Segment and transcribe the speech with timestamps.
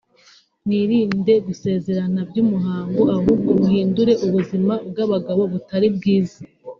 [0.65, 6.39] “Mwirinde gusezerana by’umuhango ahubwo muhindure ubuzima mwabagamo butari bwiza